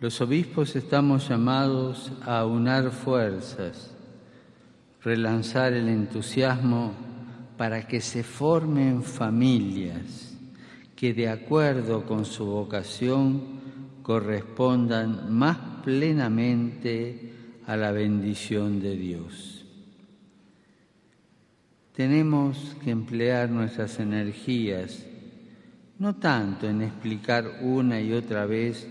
los 0.00 0.20
obispos 0.20 0.74
estamos 0.74 1.28
llamados 1.28 2.10
a 2.22 2.44
unar 2.44 2.90
fuerzas 2.90 3.91
relanzar 5.04 5.72
el 5.72 5.88
entusiasmo 5.88 6.92
para 7.56 7.86
que 7.86 8.00
se 8.00 8.22
formen 8.22 9.02
familias 9.02 10.34
que 10.96 11.14
de 11.14 11.28
acuerdo 11.28 12.06
con 12.06 12.24
su 12.24 12.46
vocación 12.46 13.42
correspondan 14.02 15.32
más 15.32 15.58
plenamente 15.82 17.32
a 17.66 17.76
la 17.76 17.90
bendición 17.90 18.80
de 18.80 18.96
Dios. 18.96 19.64
Tenemos 21.94 22.76
que 22.82 22.90
emplear 22.90 23.50
nuestras 23.50 23.98
energías 23.98 25.04
no 26.02 26.16
tanto 26.16 26.68
en 26.68 26.82
explicar 26.82 27.60
una 27.60 28.00
y 28.00 28.12
otra 28.12 28.44
vez 28.44 28.88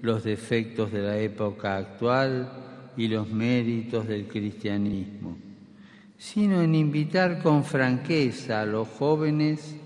los 0.00 0.24
defectos 0.24 0.92
de 0.92 1.02
la 1.02 1.18
época 1.18 1.76
actual 1.76 2.50
y 2.96 3.08
los 3.08 3.28
méritos 3.28 4.08
del 4.08 4.26
cristianismo, 4.26 5.36
sino 6.24 6.62
en 6.62 6.74
invitar 6.74 7.42
con 7.42 7.64
franqueza 7.64 8.62
a 8.62 8.64
los 8.64 8.88
jóvenes 8.88 9.76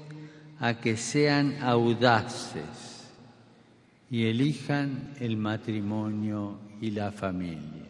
a 0.61 0.75
que 0.75 0.97
sean 0.97 1.57
audaces 1.61 3.11
y 4.09 4.25
elijan 4.27 5.15
el 5.19 5.37
matrimonio 5.37 6.61
y 6.81 6.93
la 6.93 7.11
familia. 7.11 7.89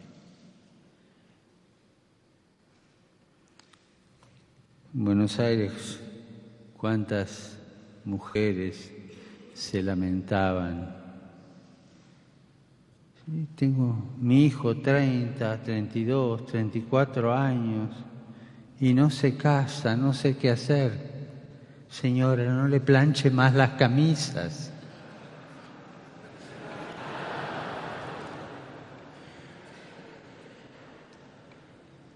En 4.95 5.05
Buenos 5.05 5.39
Aires, 5.39 5.99
cuántas 6.75 7.55
mujeres 8.03 8.91
se 9.53 9.83
lamentaban. 9.83 10.95
tengo 13.55 13.95
mi 14.19 14.45
hijo 14.45 14.75
30, 14.75 15.61
32, 15.61 16.47
34 16.47 17.31
años 17.31 18.09
y 18.79 18.93
no 18.93 19.09
se 19.09 19.35
casa, 19.35 19.95
no 19.95 20.13
sé 20.13 20.37
qué 20.37 20.49
hacer. 20.49 21.09
Señora, 21.89 22.45
no 22.45 22.67
le 22.67 22.79
planche 22.79 23.29
más 23.29 23.53
las 23.53 23.71
camisas. 23.71 24.71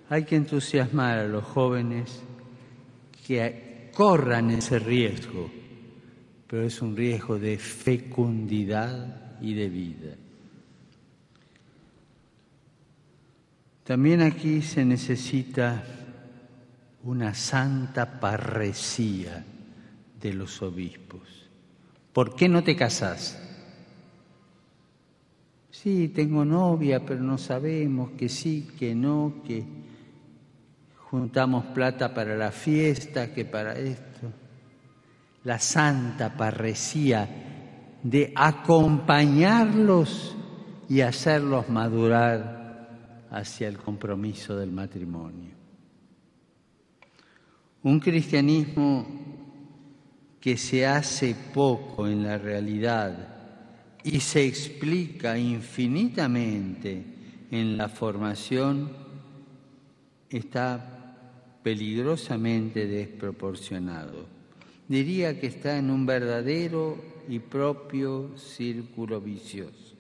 Hay 0.10 0.24
que 0.26 0.36
entusiasmar 0.36 1.18
a 1.20 1.28
los 1.28 1.44
jóvenes 1.44 2.22
que 3.26 3.90
corran 3.96 4.52
ese 4.52 4.80
riesgo, 4.80 5.50
pero 6.48 6.64
es 6.64 6.82
un 6.82 6.96
riesgo 6.96 7.40
de 7.40 7.58
fecundidad 7.58 9.40
y 9.42 9.56
de 9.56 9.70
vida. 9.70 10.16
También 13.84 14.22
aquí 14.22 14.62
se 14.62 14.86
necesita 14.86 15.84
una 17.04 17.34
santa 17.34 18.20
parresía 18.20 19.44
de 20.20 20.34
los 20.34 20.62
obispos. 20.62 21.22
¿Por 22.14 22.36
qué 22.36 22.48
no 22.48 22.64
te 22.64 22.76
casás? 22.76 23.40
Sí, 25.70 26.10
tengo 26.10 26.46
novia, 26.46 27.06
pero 27.06 27.22
no 27.22 27.38
sabemos 27.38 28.12
que 28.12 28.30
sí, 28.30 28.70
que 28.78 28.96
no, 28.96 29.42
que 29.46 29.66
juntamos 31.10 31.66
plata 31.66 32.14
para 32.14 32.38
la 32.38 32.52
fiesta, 32.52 33.34
que 33.34 33.44
para 33.44 33.78
esto. 33.78 34.32
La 35.44 35.60
santa 35.60 36.38
parresía 36.38 37.28
de 38.02 38.32
acompañarlos 38.36 40.38
y 40.88 41.02
hacerlos 41.02 41.68
madurar 41.70 43.28
hacia 43.32 43.68
el 43.68 43.78
compromiso 43.78 44.56
del 44.56 44.72
matrimonio. 44.72 45.53
Un 47.84 48.00
cristianismo 48.00 49.06
que 50.40 50.58
se 50.58 50.86
hace 50.86 51.36
poco 51.54 52.08
en 52.08 52.24
la 52.24 52.38
realidad 52.38 53.30
y 54.04 54.20
se 54.20 54.46
explica 54.46 55.38
infinitamente 55.38 57.04
en 57.52 57.78
la 57.78 57.88
formación 57.88 58.92
está 60.30 61.60
peligrosamente 61.62 62.88
desproporcionado. 62.88 64.26
Diría 64.88 65.40
que 65.40 65.48
está 65.48 65.78
en 65.78 65.90
un 65.90 66.06
verdadero 66.06 66.98
y 67.30 67.40
propio 67.40 68.38
círculo 68.38 69.22
vicioso. 69.22 69.96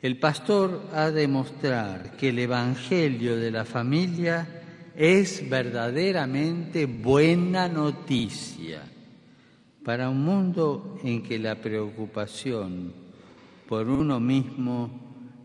El 0.00 0.18
pastor 0.18 0.88
ha 0.92 1.10
de 1.10 1.26
mostrar 1.26 2.16
que 2.16 2.28
el 2.28 2.38
Evangelio 2.38 3.36
de 3.36 3.50
la 3.50 3.64
familia 3.64 4.55
es 4.96 5.48
verdaderamente 5.48 6.86
buena 6.86 7.68
noticia 7.68 8.82
para 9.84 10.08
un 10.08 10.24
mundo 10.24 10.98
en 11.04 11.22
que 11.22 11.38
la 11.38 11.54
preocupación 11.56 12.92
por 13.68 13.88
uno 13.88 14.18
mismo 14.18 14.90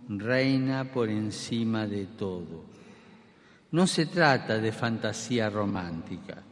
reina 0.08 0.86
por 0.86 1.10
encima 1.10 1.86
de 1.86 2.06
todo. 2.06 2.66
No 3.72 3.88
se 3.88 4.06
trata 4.06 4.58
de 4.58 4.72
fantasía 4.72 5.50
romántica. 5.50 6.44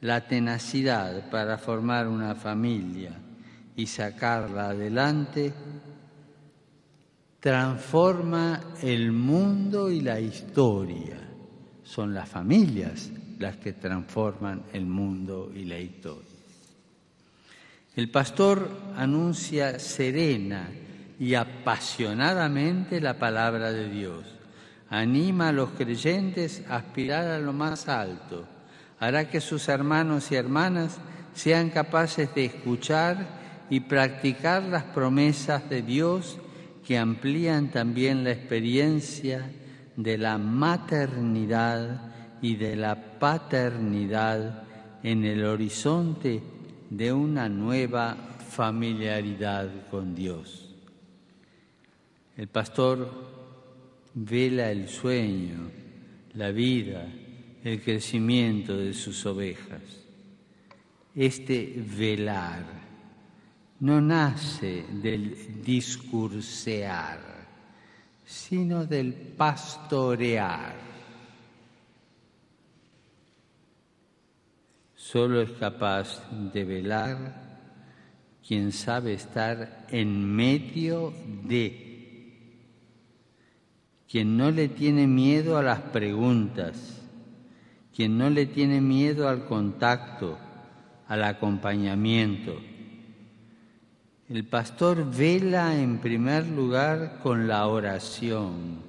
La 0.00 0.26
tenacidad 0.26 1.28
para 1.30 1.58
formar 1.58 2.06
una 2.06 2.36
familia 2.36 3.18
y 3.74 3.86
sacarla 3.86 4.70
adelante 4.70 5.52
transforma 7.40 8.74
el 8.82 9.12
mundo 9.12 9.90
y 9.90 10.00
la 10.00 10.20
historia. 10.20 11.27
Son 11.88 12.12
las 12.12 12.28
familias 12.28 13.10
las 13.38 13.56
que 13.56 13.72
transforman 13.72 14.62
el 14.74 14.84
mundo 14.84 15.50
y 15.54 15.64
la 15.64 15.78
historia. 15.78 16.28
El 17.96 18.10
pastor 18.10 18.68
anuncia 18.94 19.78
serena 19.78 20.68
y 21.18 21.32
apasionadamente 21.32 23.00
la 23.00 23.18
palabra 23.18 23.72
de 23.72 23.88
Dios. 23.88 24.26
Anima 24.90 25.48
a 25.48 25.52
los 25.52 25.70
creyentes 25.70 26.62
a 26.68 26.76
aspirar 26.76 27.26
a 27.26 27.38
lo 27.38 27.54
más 27.54 27.88
alto. 27.88 28.46
Hará 29.00 29.30
que 29.30 29.40
sus 29.40 29.66
hermanos 29.70 30.30
y 30.30 30.34
hermanas 30.34 30.98
sean 31.32 31.70
capaces 31.70 32.34
de 32.34 32.44
escuchar 32.44 33.26
y 33.70 33.80
practicar 33.80 34.62
las 34.62 34.84
promesas 34.84 35.70
de 35.70 35.80
Dios 35.80 36.36
que 36.86 36.98
amplían 36.98 37.70
también 37.70 38.24
la 38.24 38.32
experiencia 38.32 39.50
de 39.98 40.16
la 40.16 40.38
maternidad 40.38 42.12
y 42.40 42.54
de 42.54 42.76
la 42.76 43.18
paternidad 43.18 44.62
en 45.02 45.24
el 45.24 45.44
horizonte 45.44 46.40
de 46.88 47.12
una 47.12 47.48
nueva 47.48 48.16
familiaridad 48.48 49.88
con 49.90 50.14
Dios. 50.14 50.68
El 52.36 52.46
pastor 52.46 53.10
vela 54.14 54.70
el 54.70 54.88
sueño, 54.88 55.68
la 56.34 56.52
vida, 56.52 57.04
el 57.64 57.82
crecimiento 57.82 58.76
de 58.76 58.94
sus 58.94 59.26
ovejas. 59.26 59.82
Este 61.12 61.74
velar 61.76 62.64
no 63.80 64.00
nace 64.00 64.84
del 65.02 65.64
discursear, 65.64 67.37
sino 68.28 68.84
del 68.84 69.14
pastorear 69.14 70.88
Solo 75.10 75.40
es 75.40 75.52
capaz 75.52 76.22
de 76.52 76.64
velar 76.64 77.16
quien 78.46 78.72
sabe 78.72 79.14
estar 79.14 79.86
en 79.88 80.22
medio 80.22 81.14
de, 81.44 82.42
quien 84.06 84.36
no 84.36 84.50
le 84.50 84.68
tiene 84.68 85.06
miedo 85.06 85.56
a 85.56 85.62
las 85.62 85.80
preguntas, 85.80 87.00
quien 87.96 88.18
no 88.18 88.28
le 88.28 88.44
tiene 88.44 88.82
miedo 88.82 89.30
al 89.30 89.46
contacto, 89.46 90.36
al 91.06 91.24
acompañamiento. 91.24 92.60
El 94.28 94.44
pastor 94.44 95.10
vela 95.10 95.80
en 95.80 95.98
primer 95.98 96.46
lugar 96.46 97.20
con 97.22 97.48
la 97.48 97.66
oración, 97.66 98.82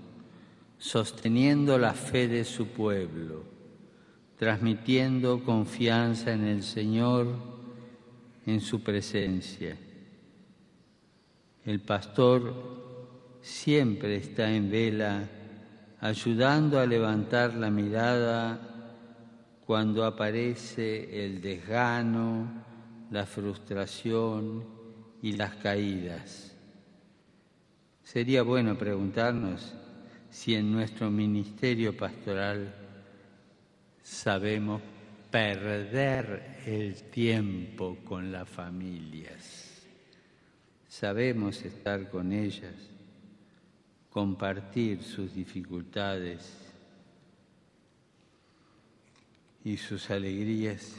sosteniendo 0.77 1.77
la 1.77 1.93
fe 1.93 2.27
de 2.27 2.43
su 2.43 2.67
pueblo 2.67 3.59
transmitiendo 4.39 5.43
confianza 5.43 6.31
en 6.31 6.45
el 6.45 6.63
Señor, 6.63 7.27
en 8.45 8.61
su 8.61 8.81
presencia. 8.81 9.75
El 11.65 11.81
pastor 11.81 13.37
siempre 13.41 14.15
está 14.15 14.49
en 14.49 14.71
vela, 14.71 15.27
ayudando 15.99 16.79
a 16.79 16.85
levantar 16.85 17.53
la 17.53 17.69
mirada 17.69 18.61
cuando 19.65 20.05
aparece 20.05 21.25
el 21.25 21.41
desgano, 21.41 22.47
la 23.11 23.25
frustración 23.25 24.78
y 25.21 25.33
las 25.33 25.55
caídas. 25.55 26.53
Sería 28.03 28.41
bueno 28.43 28.77
preguntarnos 28.77 29.73
si 30.29 30.55
en 30.55 30.71
nuestro 30.71 31.11
ministerio 31.11 31.95
pastoral 31.95 32.73
sabemos 34.01 34.81
perder 35.29 36.61
el 36.65 36.95
tiempo 37.11 37.97
con 38.03 38.31
las 38.31 38.49
familias. 38.49 39.83
Sabemos 40.87 41.63
estar 41.63 42.09
con 42.09 42.31
ellas, 42.31 42.73
compartir 44.09 45.03
sus 45.03 45.33
dificultades 45.35 46.51
y 49.63 49.77
sus 49.77 50.09
alegrías. 50.09 50.95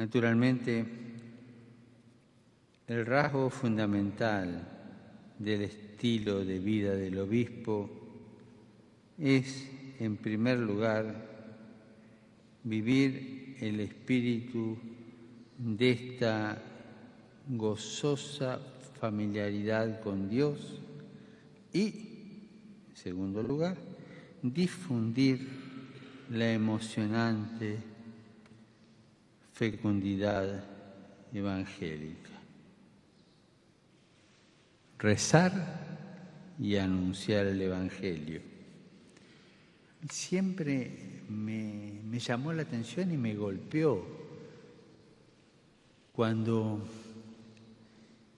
Naturalmente, 0.00 0.82
el 2.86 3.04
rasgo 3.04 3.50
fundamental 3.50 4.66
del 5.38 5.60
estilo 5.60 6.42
de 6.42 6.58
vida 6.58 6.94
del 6.94 7.18
obispo 7.18 7.90
es, 9.18 9.68
en 9.98 10.16
primer 10.16 10.58
lugar, 10.58 11.14
vivir 12.64 13.56
el 13.60 13.80
espíritu 13.80 14.78
de 15.58 15.90
esta 15.90 16.62
gozosa 17.46 18.58
familiaridad 18.98 20.00
con 20.00 20.30
Dios 20.30 20.80
y, 21.74 21.84
en 22.88 22.96
segundo 22.96 23.42
lugar, 23.42 23.76
difundir 24.42 25.46
la 26.30 26.50
emocionante 26.50 27.89
fecundidad 29.60 30.64
evangélica. 31.34 32.30
Rezar 34.98 35.52
y 36.58 36.76
anunciar 36.76 37.44
el 37.44 37.60
Evangelio. 37.60 38.40
Siempre 40.08 41.24
me, 41.28 42.00
llamó 42.18 42.54
la 42.54 42.62
atención 42.62 43.12
y 43.12 43.18
me 43.18 43.34
golpeó 43.34 44.02
cuando 46.14 46.82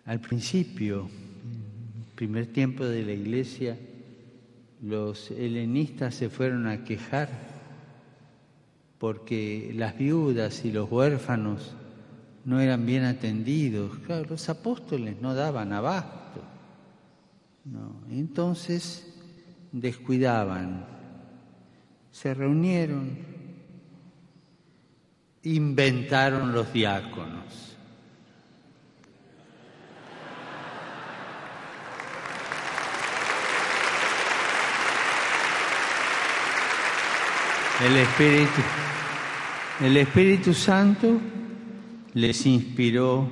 al 0.04 0.20
principio, 0.20 1.08
primer 2.16 2.46
tiempo 2.46 2.84
de 2.84 3.04
la 3.04 3.12
iglesia, 3.12 3.78
los 4.82 5.30
helenistas 5.30 6.16
se 6.16 6.28
fueron 6.28 6.66
a 6.66 6.82
quejar 6.82 7.51
porque 9.02 9.72
las 9.74 9.98
viudas 9.98 10.64
y 10.64 10.70
los 10.70 10.88
huérfanos 10.88 11.74
no 12.44 12.60
eran 12.60 12.86
bien 12.86 13.02
atendidos. 13.02 13.98
Claro, 14.06 14.26
los 14.30 14.48
apóstoles 14.48 15.20
no 15.20 15.34
daban 15.34 15.72
abajo. 15.72 16.40
No. 17.64 17.96
Entonces 18.12 19.12
descuidaban, 19.72 20.86
se 22.12 22.32
reunieron, 22.32 23.18
inventaron 25.42 26.52
los 26.52 26.72
diáconos. 26.72 27.71
El 37.84 37.96
Espíritu, 37.96 38.60
el 39.80 39.96
Espíritu 39.96 40.54
Santo 40.54 41.20
les 42.14 42.46
inspiró 42.46 43.28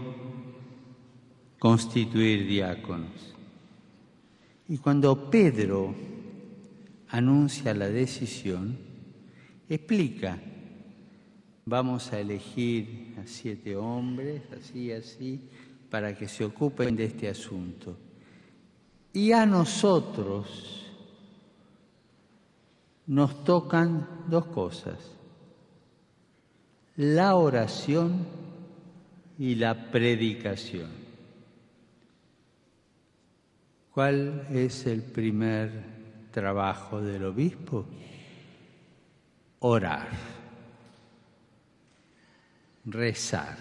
constituir 1.57 2.49
diáconos. 2.49 3.33
Y 4.69 4.79
cuando 4.79 5.31
Pedro 5.31 5.95
anuncia 7.11 7.73
la 7.75 7.89
decisión, 7.89 8.77
explica, 9.69 10.37
vamos 11.65 12.13
a 12.13 12.19
elegir 12.19 13.15
a 13.23 13.29
siete 13.29 13.77
hombres, 13.77 14.43
así, 14.59 14.91
así, 14.91 15.41
para 15.89 16.17
que 16.17 16.27
se 16.27 16.45
ocupen 16.45 16.97
de 16.97 17.05
este 17.05 17.29
asunto. 17.29 17.97
Y 19.13 19.31
a 19.31 19.47
nosotros 19.47 20.90
nos 23.11 23.43
tocan 23.43 24.07
dos 24.29 24.47
cosas, 24.47 24.97
la 26.95 27.35
oración 27.35 28.25
y 29.37 29.57
la 29.57 29.91
predicación. 29.91 30.89
¿Cuál 33.93 34.47
es 34.53 34.87
el 34.87 35.03
primer 35.03 35.73
trabajo 36.31 37.01
del 37.01 37.25
obispo? 37.25 37.85
Orar, 39.59 40.07
rezar. 42.85 43.57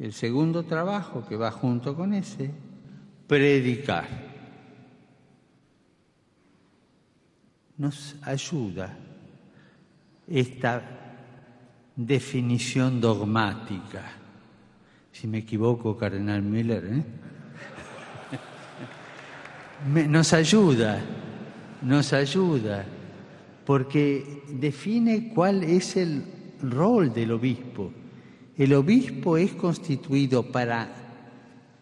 El 0.00 0.12
segundo 0.12 0.64
trabajo 0.64 1.24
que 1.28 1.36
va 1.36 1.52
junto 1.52 1.94
con 1.94 2.12
ese, 2.12 2.50
predicar. 3.28 4.33
Nos 7.76 8.16
ayuda 8.22 8.96
esta 10.28 10.82
definición 11.96 13.00
dogmática. 13.00 14.12
Si 15.12 15.26
me 15.26 15.38
equivoco, 15.38 15.96
Cardenal 15.96 16.42
Miller, 16.42 16.84
¿eh? 16.84 17.02
nos 20.08 20.32
ayuda, 20.32 21.00
nos 21.82 22.12
ayuda, 22.12 22.84
porque 23.64 24.42
define 24.48 25.32
cuál 25.34 25.62
es 25.62 25.96
el 25.96 26.24
rol 26.62 27.12
del 27.12 27.32
obispo. 27.32 27.92
El 28.56 28.74
obispo 28.74 29.36
es 29.36 29.52
constituido 29.52 30.44
para 30.44 30.88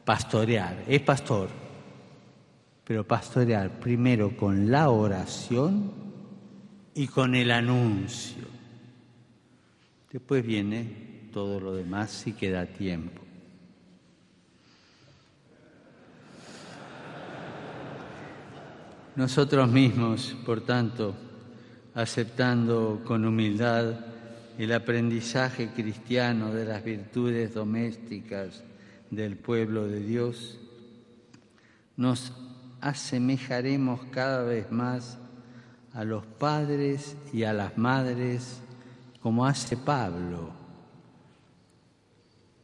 pastorear, 0.05 0.85
es 0.89 1.01
pastor, 1.03 1.49
pero 2.85 3.07
pastorear 3.07 3.81
primero 3.81 4.37
con 4.37 4.71
la 4.71 4.91
oración 4.91 5.93
y 6.95 7.07
con 7.07 7.35
el 7.35 7.51
anuncio. 7.51 8.45
Después 10.11 10.45
viene 10.45 11.29
todo 11.33 11.61
lo 11.61 11.75
demás 11.75 12.11
si 12.11 12.33
queda 12.33 12.67
tiempo. 12.67 13.23
Nosotros 19.15 19.69
mismos, 19.71 20.35
por 20.45 20.63
tanto, 20.63 21.15
aceptando 21.95 23.03
con 23.05 23.25
humildad 23.27 23.95
el 24.59 24.73
aprendizaje 24.73 25.69
cristiano 25.69 26.53
de 26.53 26.65
las 26.65 26.83
virtudes 26.83 27.53
domésticas 27.55 28.63
del 29.11 29.37
pueblo 29.37 29.87
de 29.87 30.01
Dios, 30.01 30.59
nos 31.97 32.33
asemejaremos 32.83 34.01
cada 34.11 34.43
vez 34.43 34.71
más 34.71 35.17
a 35.95 36.05
los 36.05 36.27
padres 36.27 37.17
y 37.33 37.45
a 37.45 37.53
las 37.53 37.79
madres 37.79 38.61
como 39.23 39.47
hace 39.47 39.77
Pablo 39.77 40.51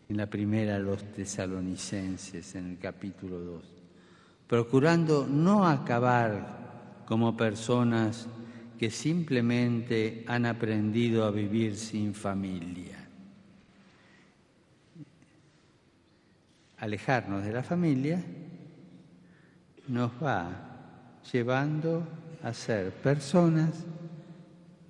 en 0.08 0.16
la 0.16 0.26
primera 0.26 0.76
a 0.76 0.80
los 0.80 1.04
tesalonicenses 1.12 2.54
en 2.56 2.70
el 2.70 2.78
capítulo 2.78 3.38
2, 3.38 3.62
procurando 4.48 5.26
no 5.26 5.66
acabar 5.68 7.04
como 7.06 7.36
personas 7.36 8.26
que 8.76 8.90
simplemente 8.90 10.24
han 10.26 10.46
aprendido 10.46 11.24
a 11.24 11.30
vivir 11.30 11.76
sin 11.76 12.12
familia. 12.12 12.96
Alejarnos 16.78 17.44
de 17.44 17.52
la 17.52 17.62
familia 17.62 18.24
nos 19.88 20.10
va 20.22 20.50
llevando 21.32 22.06
a 22.42 22.52
ser 22.52 22.92
personas 22.92 23.70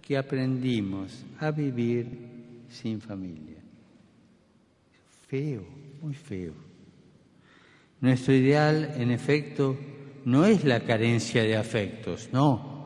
que 0.02 0.16
aprendimos 0.16 1.24
a 1.40 1.50
vivir 1.50 2.64
sin 2.68 3.00
familia. 3.00 3.58
Feo, 5.26 5.62
muy 6.02 6.14
feo. 6.14 6.52
Nuestro 8.00 8.32
ideal, 8.32 8.94
en 8.96 9.10
efecto, 9.10 9.76
no 10.24 10.44
es 10.44 10.64
la 10.64 10.80
carencia 10.80 11.42
de 11.42 11.56
afectos, 11.56 12.30
no. 12.32 12.78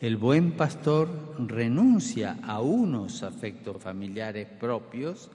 El 0.00 0.16
buen 0.16 0.52
pastor 0.52 1.36
renuncia 1.38 2.38
a 2.42 2.60
unos 2.60 3.22
afectos 3.22 3.80
familiares 3.80 4.48
propios 4.48 5.30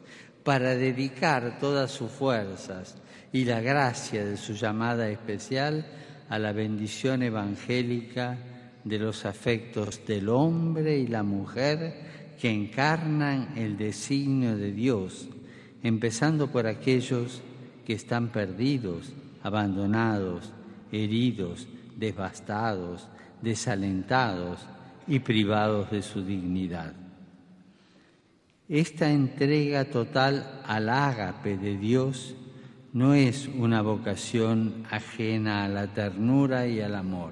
para 0.48 0.78
dedicar 0.78 1.60
todas 1.60 1.92
sus 1.92 2.10
fuerzas 2.10 2.96
y 3.34 3.44
la 3.44 3.60
gracia 3.60 4.24
de 4.24 4.38
su 4.38 4.54
llamada 4.54 5.10
especial 5.10 5.86
a 6.30 6.40
la 6.40 6.54
bendición 6.54 7.22
evangélica 7.22 8.38
de 8.86 8.98
los 8.98 9.26
afectos 9.26 10.00
del 10.08 10.30
hombre 10.30 11.00
y 11.00 11.08
la 11.08 11.24
mujer 11.24 12.32
que 12.40 12.50
encarnan 12.50 13.58
el 13.58 13.76
designio 13.76 14.56
de 14.56 14.72
Dios, 14.72 15.28
empezando 15.84 16.48
por 16.48 16.66
aquellos 16.66 17.42
que 17.86 17.92
están 17.92 18.30
perdidos, 18.30 19.12
abandonados, 19.44 20.54
heridos, 20.94 21.68
devastados, 21.98 23.10
desalentados 23.42 24.62
y 25.10 25.20
privados 25.20 25.92
de 25.92 26.02
su 26.02 26.24
dignidad. 26.24 27.07
Esta 28.70 29.10
entrega 29.10 29.86
total 29.86 30.62
al 30.66 30.90
ágape 30.90 31.58
de 31.58 31.78
Dios 31.78 32.36
no 32.92 33.14
es 33.14 33.48
una 33.48 33.82
vocación 33.82 34.84
ajena 34.92 35.64
a 35.64 35.70
la 35.70 35.88
ternura 35.88 36.68
y 36.68 36.82
al 36.82 36.96
amor. 36.96 37.32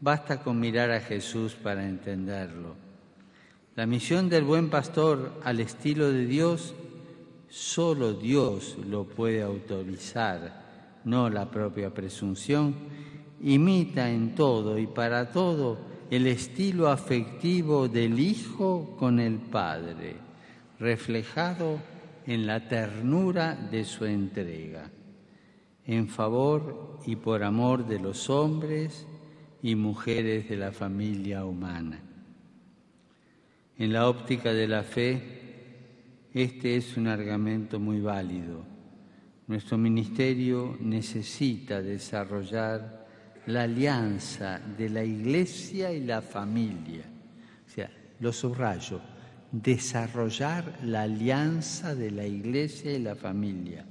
Basta 0.00 0.42
con 0.42 0.58
mirar 0.58 0.90
a 0.90 0.98
Jesús 0.98 1.54
para 1.54 1.88
entenderlo. 1.88 2.74
La 3.76 3.86
misión 3.86 4.28
del 4.28 4.42
buen 4.42 4.68
pastor 4.68 5.40
al 5.44 5.60
estilo 5.60 6.10
de 6.10 6.26
Dios, 6.26 6.74
solo 7.48 8.12
Dios 8.12 8.76
lo 8.84 9.04
puede 9.04 9.42
autorizar, 9.42 11.00
no 11.04 11.30
la 11.30 11.48
propia 11.52 11.94
presunción, 11.94 12.74
imita 13.40 14.10
en 14.10 14.34
todo 14.34 14.76
y 14.76 14.88
para 14.88 15.30
todo 15.30 15.78
el 16.10 16.26
estilo 16.26 16.88
afectivo 16.88 17.88
del 17.88 18.20
Hijo 18.20 18.96
con 18.98 19.18
el 19.18 19.36
Padre, 19.36 20.16
reflejado 20.82 21.78
en 22.26 22.44
la 22.44 22.68
ternura 22.68 23.54
de 23.54 23.84
su 23.84 24.04
entrega, 24.04 24.90
en 25.86 26.08
favor 26.08 26.98
y 27.06 27.14
por 27.16 27.44
amor 27.44 27.86
de 27.86 28.00
los 28.00 28.28
hombres 28.28 29.06
y 29.62 29.76
mujeres 29.76 30.48
de 30.48 30.56
la 30.56 30.72
familia 30.72 31.44
humana. 31.44 32.00
En 33.78 33.92
la 33.92 34.08
óptica 34.08 34.52
de 34.52 34.66
la 34.66 34.82
fe, 34.82 35.22
este 36.34 36.76
es 36.76 36.96
un 36.96 37.06
argumento 37.06 37.78
muy 37.78 38.00
válido. 38.00 38.64
Nuestro 39.46 39.78
ministerio 39.78 40.76
necesita 40.80 41.80
desarrollar 41.80 43.06
la 43.46 43.62
alianza 43.62 44.58
de 44.58 44.88
la 44.88 45.04
Iglesia 45.04 45.92
y 45.92 46.04
la 46.04 46.22
familia. 46.22 47.04
O 47.66 47.70
sea, 47.70 47.90
lo 48.18 48.32
subrayo, 48.32 49.00
desarrollar 49.52 50.78
la 50.82 51.02
alianza 51.02 51.94
de 51.94 52.10
la 52.10 52.26
iglesia 52.26 52.92
y 52.92 52.98
la 52.98 53.14
familia. 53.14 53.84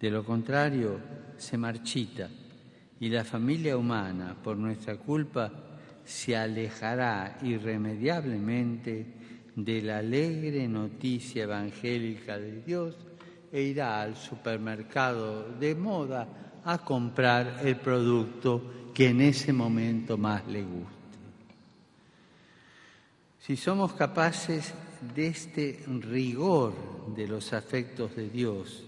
De 0.00 0.10
lo 0.10 0.24
contrario, 0.24 0.98
se 1.36 1.58
marchita 1.58 2.28
y 2.98 3.08
la 3.10 3.22
familia 3.22 3.76
humana, 3.76 4.36
por 4.42 4.56
nuestra 4.56 4.96
culpa, 4.96 5.52
se 6.04 6.34
alejará 6.34 7.38
irremediablemente 7.42 9.06
de 9.54 9.82
la 9.82 9.98
alegre 9.98 10.66
noticia 10.66 11.44
evangélica 11.44 12.38
de 12.38 12.62
Dios 12.62 12.96
e 13.52 13.62
irá 13.62 14.00
al 14.00 14.16
supermercado 14.16 15.52
de 15.60 15.74
moda 15.74 16.60
a 16.64 16.78
comprar 16.78 17.60
el 17.62 17.76
producto 17.76 18.90
que 18.94 19.10
en 19.10 19.20
ese 19.20 19.52
momento 19.52 20.16
más 20.16 20.46
le 20.46 20.62
gusta. 20.62 20.97
Si 23.48 23.56
somos 23.56 23.94
capaces 23.94 24.74
de 25.14 25.28
este 25.28 25.82
rigor 25.86 26.74
de 27.16 27.26
los 27.26 27.54
afectos 27.54 28.14
de 28.14 28.28
Dios, 28.28 28.84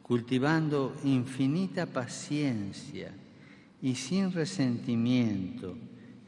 cultivando 0.00 0.94
infinita 1.02 1.86
paciencia 1.86 3.10
y 3.82 3.96
sin 3.96 4.30
resentimiento 4.30 5.76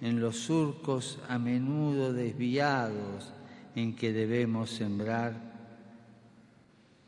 en 0.01 0.21
los 0.21 0.39
surcos 0.39 1.21
a 1.29 1.39
menudo 1.39 2.13
desviados 2.13 3.33
en 3.77 3.95
que 3.95 4.13
debemos 4.13 4.71
sembrar, 4.71 5.37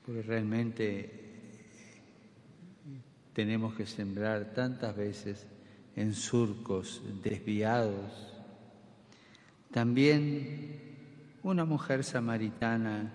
porque 0.06 0.22
realmente 0.22 1.10
tenemos 3.32 3.74
que 3.74 3.86
sembrar 3.86 4.54
tantas 4.54 4.94
veces 4.94 5.48
en 5.96 6.14
surcos 6.14 7.02
desviados 7.24 8.33
también 9.74 11.42
una 11.42 11.64
mujer 11.64 12.04
samaritana 12.04 13.12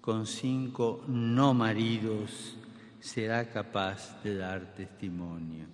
con 0.00 0.24
cinco 0.24 1.04
no 1.08 1.54
maridos 1.54 2.56
será 3.00 3.50
capaz 3.50 4.22
de 4.22 4.36
dar 4.36 4.76
testimonio. 4.76 5.66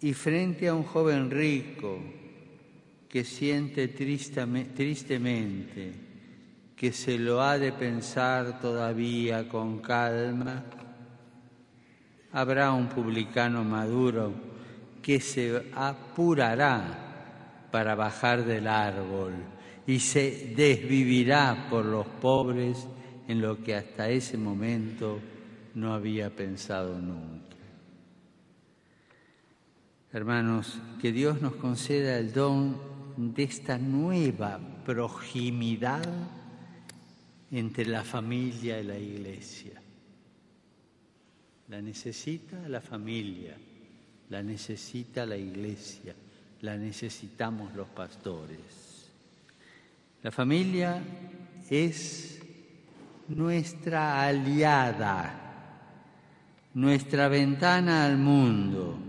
Y 0.00 0.12
frente 0.12 0.68
a 0.68 0.74
un 0.74 0.84
joven 0.84 1.32
rico 1.32 1.98
que 3.08 3.24
siente 3.24 3.88
tristemente 3.88 4.74
que 6.76 6.92
se 6.92 7.18
lo 7.18 7.42
ha 7.42 7.58
de 7.58 7.72
pensar 7.72 8.60
todavía 8.60 9.48
con 9.48 9.80
calma, 9.80 10.62
habrá 12.30 12.70
un 12.70 12.88
publicano 12.88 13.64
maduro 13.64 14.32
que 15.02 15.18
se 15.18 15.72
apurará 15.74 17.02
para 17.70 17.94
bajar 17.94 18.44
del 18.44 18.68
árbol 18.68 19.32
y 19.86 20.00
se 20.00 20.54
desvivirá 20.56 21.68
por 21.70 21.84
los 21.84 22.06
pobres 22.06 22.86
en 23.28 23.40
lo 23.40 23.62
que 23.62 23.74
hasta 23.74 24.08
ese 24.08 24.36
momento 24.36 25.18
no 25.74 25.92
había 25.92 26.34
pensado 26.34 26.98
nunca. 26.98 27.56
Hermanos, 30.12 30.78
que 31.00 31.12
Dios 31.12 31.42
nos 31.42 31.56
conceda 31.56 32.18
el 32.18 32.32
don 32.32 32.76
de 33.16 33.42
esta 33.42 33.76
nueva 33.78 34.58
proximidad 34.84 36.04
entre 37.50 37.86
la 37.86 38.02
familia 38.02 38.80
y 38.80 38.84
la 38.84 38.98
iglesia. 38.98 39.82
La 41.68 41.82
necesita 41.82 42.68
la 42.68 42.80
familia, 42.80 43.56
la 44.30 44.42
necesita 44.42 45.26
la 45.26 45.36
iglesia, 45.36 46.14
la 46.60 46.76
necesitamos 46.76 47.74
los 47.74 47.88
pastores. 47.88 49.10
La 50.22 50.30
familia 50.30 51.02
es 51.70 52.40
nuestra 53.28 54.26
aliada, 54.26 55.42
nuestra 56.74 57.28
ventana 57.28 58.04
al 58.04 58.18
mundo 58.18 59.06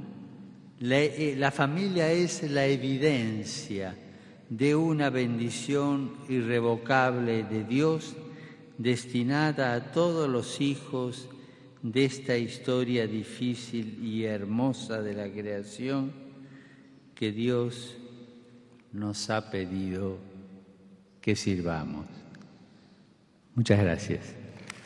eh, 0.80 1.34
la, 1.36 1.50
familia 1.50 2.12
es 2.12 2.44
la 2.52 2.68
evidencia 2.68 3.96
de 4.48 4.76
una 4.76 5.10
bendición 5.10 6.12
irrevocable 6.30 7.44
de 7.44 7.64
Dios 7.64 8.16
destinada 8.78 9.74
a 9.74 9.92
todos 9.92 10.30
los 10.30 10.62
hijos 10.62 11.30
de 11.82 12.06
esta 12.06 12.38
historia 12.38 13.08
difícil 13.08 13.98
y 14.04 14.26
hermosa 14.26 15.02
de 15.02 15.16
la 15.16 15.28
creación 15.32 16.27
que 17.18 17.32
Dios 17.32 17.96
nos 18.94 19.30
ha 19.32 19.50
pedido 19.50 20.20
que 21.20 21.36
sirvamos. 21.36 22.06
Muchas 23.56 23.80
gracias. 23.80 24.37